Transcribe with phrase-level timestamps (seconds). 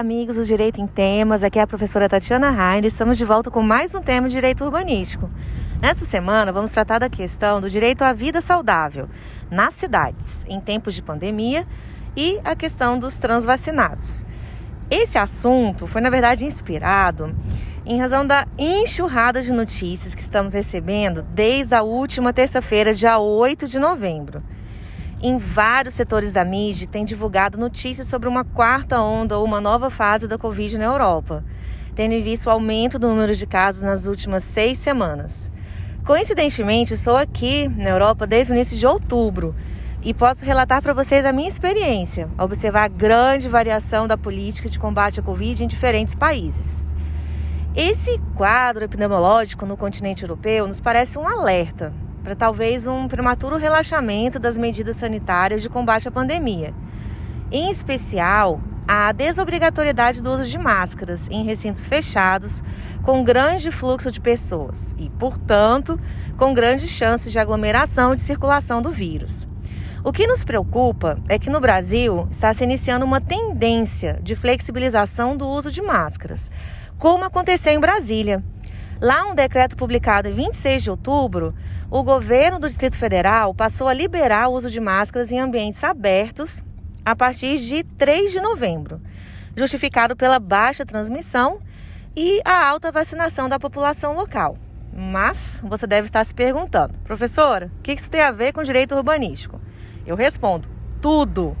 [0.00, 1.44] Amigos do Direito em Temas.
[1.44, 2.86] Aqui é a professora Tatiana Rainer.
[2.86, 5.28] Estamos de volta com mais um tema de direito urbanístico.
[5.78, 9.10] Nesta semana, vamos tratar da questão do direito à vida saudável
[9.50, 11.66] nas cidades, em tempos de pandemia,
[12.16, 14.24] e a questão dos transvacinados.
[14.90, 17.36] Esse assunto foi, na verdade, inspirado
[17.84, 23.68] em razão da enxurrada de notícias que estamos recebendo desde a última terça-feira, dia 8
[23.68, 24.42] de novembro
[25.22, 29.90] em vários setores da mídia têm divulgado notícias sobre uma quarta onda ou uma nova
[29.90, 31.44] fase da Covid na Europa,
[31.94, 35.50] tendo visto o aumento do número de casos nas últimas seis semanas.
[36.04, 39.54] Coincidentemente, estou aqui na Europa desde o início de outubro
[40.02, 44.78] e posso relatar para vocês a minha experiência, observar a grande variação da política de
[44.78, 46.82] combate à Covid em diferentes países.
[47.76, 54.38] Esse quadro epidemiológico no continente europeu nos parece um alerta para talvez um prematuro relaxamento
[54.38, 56.74] das medidas sanitárias de combate à pandemia.
[57.50, 62.62] Em especial, a desobrigatoriedade do uso de máscaras em recintos fechados,
[63.02, 65.98] com grande fluxo de pessoas e, portanto,
[66.36, 69.46] com grandes chances de aglomeração e de circulação do vírus.
[70.02, 75.36] O que nos preocupa é que no Brasil está se iniciando uma tendência de flexibilização
[75.36, 76.50] do uso de máscaras,
[76.98, 78.42] como aconteceu em Brasília.
[79.00, 81.54] Lá, um decreto publicado em 26 de outubro,
[81.90, 86.62] o governo do Distrito Federal passou a liberar o uso de máscaras em ambientes abertos
[87.02, 89.00] a partir de 3 de novembro,
[89.56, 91.60] justificado pela baixa transmissão
[92.14, 94.58] e a alta vacinação da população local.
[94.92, 98.94] Mas você deve estar se perguntando, professora, o que isso tem a ver com direito
[98.94, 99.58] urbanístico?
[100.06, 100.68] Eu respondo:
[101.00, 101.56] tudo.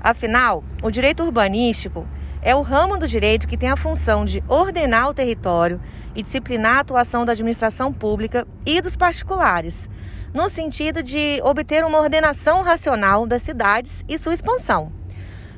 [0.00, 2.08] Afinal, o direito urbanístico
[2.42, 5.80] é o ramo do direito que tem a função de ordenar o território
[6.14, 9.88] e disciplinar a atuação da administração pública e dos particulares,
[10.34, 14.92] no sentido de obter uma ordenação racional das cidades e sua expansão.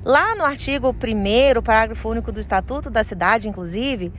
[0.04, 4.12] Lá no artigo 1, parágrafo único do Estatuto da Cidade, inclusive,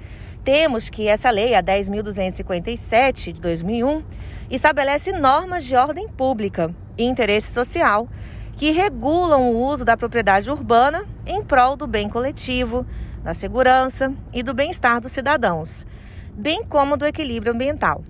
[0.44, 4.04] temos que essa lei, a 10.257 de 2001,
[4.50, 8.08] estabelece normas de ordem pública e interesse social
[8.56, 12.86] que regulam o uso da propriedade urbana em prol do bem coletivo,
[13.24, 15.86] da segurança e do bem-estar dos cidadãos,
[16.34, 18.04] bem como do equilíbrio ambiental.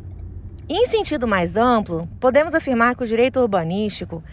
[0.68, 4.24] Em sentido mais amplo, podemos afirmar que o direito urbanístico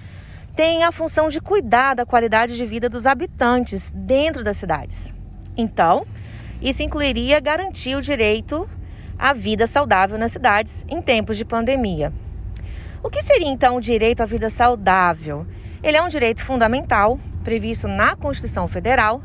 [0.55, 5.15] tem a função de cuidar da qualidade de vida dos habitantes dentro das cidades.
[5.57, 6.07] Então,
[6.61, 8.69] isso incluiria garantir o direito
[9.19, 12.13] à vida saudável nas cidades em tempos de pandemia.
[13.03, 15.47] O que seria então o direito à vida saudável?
[15.83, 19.21] Ele é um direito fundamental previsto na Constituição Federal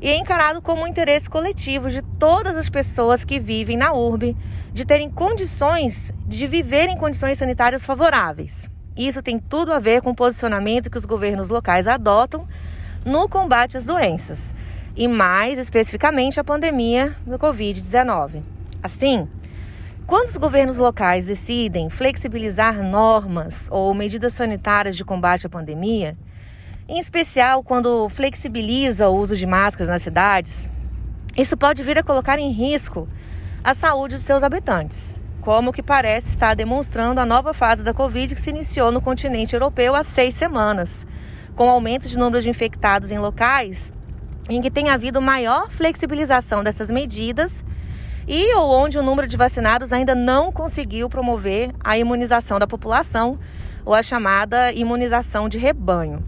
[0.00, 4.36] e é encarado como um interesse coletivo de todas as pessoas que vivem na urbe,
[4.72, 8.70] de terem condições de viver em condições sanitárias favoráveis.
[8.96, 12.46] Isso tem tudo a ver com o posicionamento que os governos locais adotam
[13.04, 14.54] no combate às doenças,
[14.96, 18.42] e mais especificamente a pandemia do Covid-19.
[18.82, 19.28] Assim,
[20.08, 26.16] quando os governos locais decidem flexibilizar normas ou medidas sanitárias de combate à pandemia,
[26.88, 30.70] em especial quando flexibiliza o uso de máscaras nas cidades,
[31.36, 33.06] isso pode vir a colocar em risco
[33.62, 38.34] a saúde dos seus habitantes, como que parece estar demonstrando a nova fase da Covid
[38.34, 41.06] que se iniciou no continente europeu há seis semanas,
[41.54, 43.92] com aumento de número de infectados em locais
[44.48, 47.62] em que tem havido maior flexibilização dessas medidas
[48.28, 53.38] e ou onde o número de vacinados ainda não conseguiu promover a imunização da população
[53.86, 56.22] ou a chamada imunização de rebanho.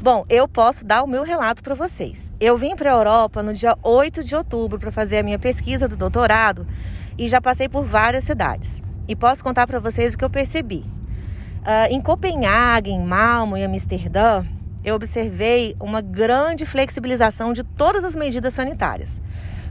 [0.00, 2.32] Bom, eu posso dar o meu relato para vocês.
[2.40, 5.86] Eu vim para a Europa no dia 8 de outubro para fazer a minha pesquisa
[5.86, 6.66] do doutorado
[7.18, 8.82] e já passei por várias cidades.
[9.06, 10.84] E posso contar para vocês o que eu percebi.
[11.60, 14.44] Uh, em Copenhague, em Malmo e Amsterdã,
[14.82, 19.20] eu observei uma grande flexibilização de todas as medidas sanitárias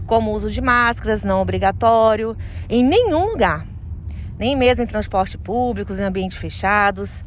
[0.06, 2.36] como o uso de máscaras não obrigatório
[2.70, 3.66] em nenhum lugar,
[4.38, 7.24] nem mesmo em transporte público, em ambientes fechados.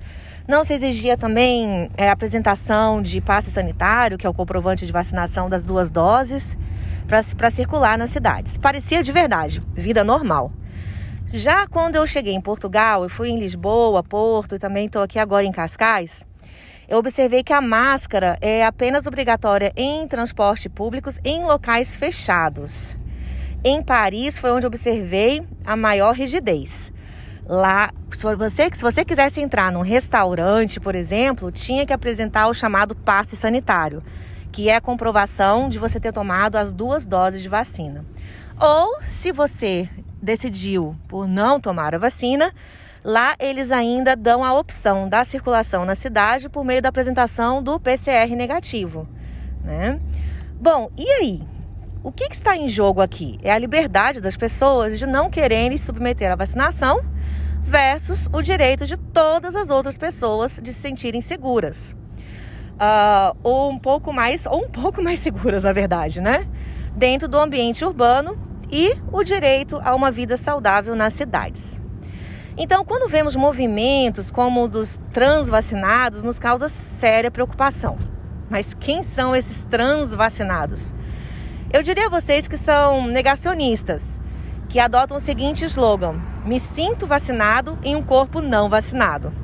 [0.46, 5.49] Não se exigia também é, apresentação de passe sanitário, que é o comprovante de vacinação
[5.49, 6.56] das duas doses,
[7.06, 8.56] para circular nas cidades.
[8.56, 10.52] Parecia de verdade, vida normal.
[11.32, 15.19] Já quando eu cheguei em Portugal, eu fui em Lisboa, Porto e também estou aqui
[15.19, 16.25] agora em Cascais,
[16.88, 22.96] eu observei que a máscara é apenas obrigatória em transporte públicos em locais fechados.
[23.64, 26.92] Em Paris foi onde observei a maior rigidez.
[27.44, 32.54] Lá, se você, se você quisesse entrar num restaurante, por exemplo, tinha que apresentar o
[32.54, 34.02] chamado passe sanitário,
[34.52, 38.04] que é a comprovação de você ter tomado as duas doses de vacina.
[38.60, 39.88] Ou, se você
[40.22, 42.52] decidiu por não tomar a vacina,
[43.06, 47.79] Lá eles ainda dão a opção da circulação na cidade por meio da apresentação do
[47.79, 49.08] PCR negativo,
[49.62, 50.00] né?
[50.61, 51.43] Bom, e aí?
[52.03, 53.38] O que, que está em jogo aqui?
[53.44, 57.00] É a liberdade das pessoas de não quererem submeter à vacinação
[57.62, 61.94] versus o direito de todas as outras pessoas de se sentirem seguras.
[62.73, 66.44] Uh, ou um pouco mais, ou um pouco mais seguras, na verdade, né?
[66.97, 68.37] Dentro do ambiente urbano
[68.69, 71.85] e o direito a uma vida saudável nas cidades.
[72.58, 77.99] Então, quando vemos movimentos como o dos transvacinados, nos causa séria preocupação.
[78.49, 80.94] Mas quem são esses transvacinados?
[81.70, 84.19] Eu diria a vocês que são negacionistas,
[84.70, 86.14] que adotam o seguinte slogan:
[86.47, 89.35] me sinto vacinado em um corpo não vacinado.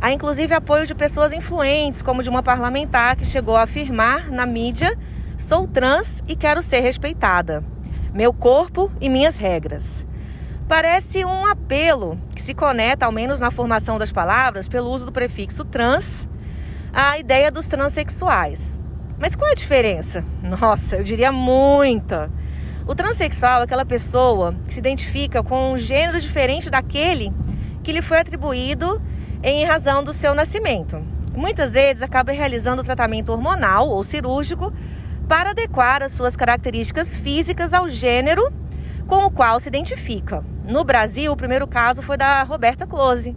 [0.00, 4.46] Há inclusive apoio de pessoas influentes, como de uma parlamentar que chegou a afirmar na
[4.46, 4.96] mídia:
[5.36, 7.62] sou trans e quero ser respeitada.
[8.14, 10.07] Meu corpo e minhas regras.
[10.68, 15.12] Parece um apelo que se conecta, ao menos na formação das palavras, pelo uso do
[15.12, 16.28] prefixo trans,
[16.92, 18.78] à ideia dos transexuais.
[19.18, 20.22] Mas qual é a diferença?
[20.44, 22.30] Nossa, eu diria muita.
[22.86, 27.32] O transexual é aquela pessoa que se identifica com um gênero diferente daquele
[27.82, 29.00] que lhe foi atribuído
[29.42, 31.02] em razão do seu nascimento.
[31.34, 34.70] Muitas vezes acaba realizando tratamento hormonal ou cirúrgico
[35.26, 38.52] para adequar as suas características físicas ao gênero
[39.08, 40.44] com o qual se identifica.
[40.64, 43.34] No Brasil, o primeiro caso foi da Roberta Close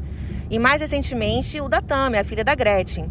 [0.50, 3.10] e mais recentemente o da Tami, a filha da Gretchen.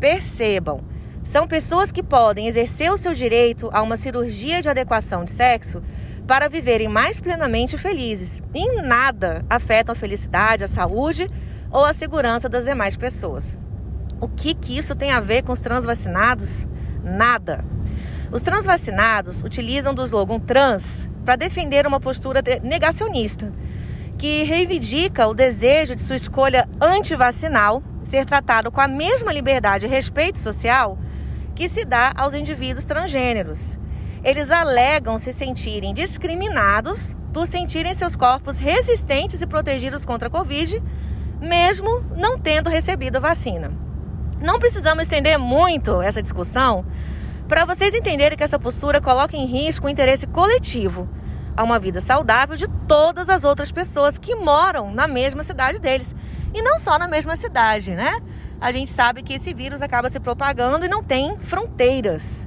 [0.00, 0.80] Percebam,
[1.22, 5.82] são pessoas que podem exercer o seu direito a uma cirurgia de adequação de sexo
[6.26, 8.42] para viverem mais plenamente felizes.
[8.54, 11.30] E em nada afetam a felicidade, a saúde
[11.70, 13.58] ou a segurança das demais pessoas.
[14.18, 16.66] O que, que isso tem a ver com os transvacinados?
[17.04, 17.62] Nada.
[18.30, 23.52] Os transvacinados utilizam do slogan trans para defender uma postura negacionista,
[24.18, 29.88] que reivindica o desejo de sua escolha antivacinal ser tratado com a mesma liberdade e
[29.88, 30.98] respeito social
[31.54, 33.78] que se dá aos indivíduos transgêneros.
[34.22, 40.82] Eles alegam se sentirem discriminados por sentirem seus corpos resistentes e protegidos contra a Covid,
[41.40, 43.70] mesmo não tendo recebido a vacina.
[44.40, 46.84] Não precisamos estender muito essa discussão
[47.48, 51.08] para vocês entenderem que essa postura coloca em risco o interesse coletivo
[51.56, 56.14] a uma vida saudável de todas as outras pessoas que moram na mesma cidade deles.
[56.54, 58.20] E não só na mesma cidade, né?
[58.60, 62.46] a gente sabe que esse vírus acaba se propagando e não tem fronteiras.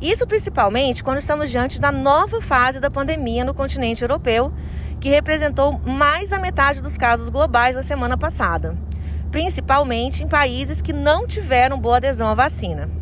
[0.00, 4.52] Isso principalmente quando estamos diante da nova fase da pandemia no continente europeu,
[5.00, 8.76] que representou mais da metade dos casos globais na semana passada,
[9.30, 12.99] principalmente em países que não tiveram boa adesão à vacina.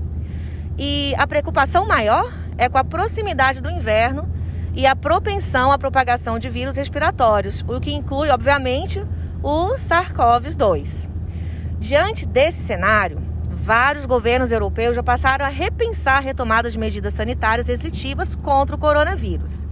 [0.79, 4.29] E a preocupação maior é com a proximidade do inverno
[4.75, 9.05] e a propensão à propagação de vírus respiratórios, o que inclui, obviamente,
[9.43, 11.11] o SARS-CoV-2.
[11.81, 13.21] Diante desse cenário,
[13.51, 18.79] vários governos europeus já passaram a repensar a retomada de medidas sanitárias restritivas contra o
[18.79, 19.67] coronavírus.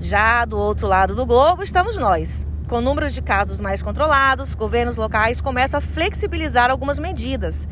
[0.00, 2.44] Já do outro lado do globo estamos nós.
[2.68, 7.68] Com números de casos mais controlados, governos locais começam a flexibilizar algumas medidas,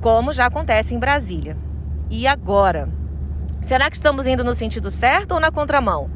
[0.00, 1.67] como já acontece em Brasília.
[2.10, 2.88] E agora?
[3.60, 6.10] Será que estamos indo no sentido certo ou na contramão?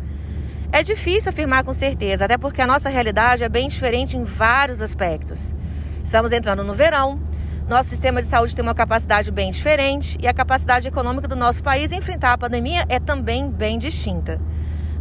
[0.73, 4.81] É difícil afirmar com certeza, até porque a nossa realidade é bem diferente em vários
[4.81, 5.55] aspectos.
[6.03, 7.21] Estamos entrando no verão.
[7.69, 11.63] Nosso sistema de saúde tem uma capacidade bem diferente e a capacidade econômica do nosso
[11.63, 14.41] país enfrentar a pandemia é também bem distinta.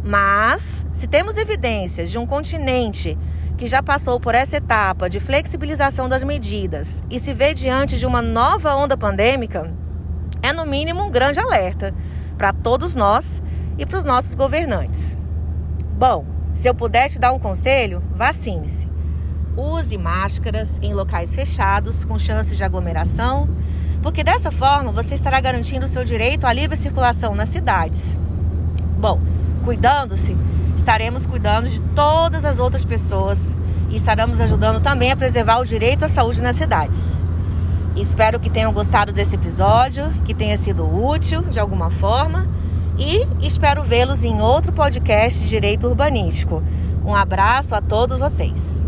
[0.04, 3.16] Mas, se temos evidências de um continente
[3.56, 8.04] que já passou por essa etapa de flexibilização das medidas e se vê diante de
[8.04, 9.72] uma nova onda pandêmica,
[10.42, 11.94] é no mínimo um grande alerta
[12.36, 13.42] para todos nós
[13.78, 15.16] e para os nossos governantes.
[15.96, 18.88] Bom, se eu puder te dar um conselho, vacine-se.
[19.56, 23.48] Use máscaras em locais fechados, com chances de aglomeração,
[24.02, 28.18] porque dessa forma você estará garantindo o seu direito à livre circulação nas cidades.
[28.98, 29.20] Bom,
[29.64, 30.36] cuidando-se,
[30.74, 33.56] estaremos cuidando de todas as outras pessoas
[33.90, 37.18] e estaremos ajudando também a preservar o direito à saúde nas cidades.
[37.96, 42.48] Espero que tenham gostado desse episódio, que tenha sido útil de alguma forma
[42.98, 46.62] e espero vê-los em outro podcast de Direito Urbanístico.
[47.04, 48.86] Um abraço a todos vocês.